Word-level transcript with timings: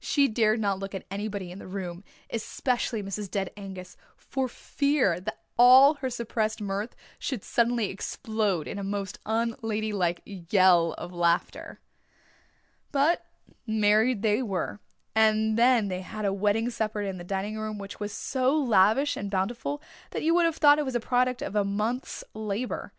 She 0.00 0.28
dared 0.28 0.60
not 0.60 0.78
look 0.78 0.94
at 0.94 1.04
anybody 1.10 1.50
in 1.50 1.58
the 1.58 1.66
room, 1.66 2.04
especially 2.30 3.02
Mrs. 3.02 3.30
Dead 3.30 3.50
Angus, 3.54 3.98
for 4.16 4.48
fear 4.48 5.22
all 5.58 5.96
her 5.96 6.08
suppressed 6.08 6.58
mirth 6.62 6.96
should 7.18 7.44
suddenly 7.44 7.90
explode 7.90 8.66
in 8.66 8.78
a 8.78 8.82
most 8.82 9.18
un 9.26 9.48
young 9.50 9.58
ladylike 9.60 10.22
yell 10.24 10.94
of 10.94 11.12
laughter. 11.12 11.80
But 12.92 13.26
married 13.66 14.22
they 14.22 14.42
were, 14.42 14.80
and 15.14 15.58
then 15.58 15.88
they 15.88 16.00
had 16.00 16.24
a 16.24 16.32
wedding 16.32 16.70
supper 16.70 17.02
in 17.02 17.18
the 17.18 17.22
dining 17.22 17.58
room 17.58 17.76
which 17.76 18.00
was 18.00 18.10
so 18.14 18.56
lavish 18.56 19.18
and 19.18 19.30
bountiful 19.30 19.82
that 20.12 20.22
you 20.22 20.32
would 20.34 20.46
have 20.46 20.56
thought 20.56 20.78
it 20.78 20.86
was 20.86 20.94
the 20.94 21.00
product 21.00 21.42
of 21.42 21.54
a 21.54 21.62
month's 21.62 22.24
labour. 22.32 22.94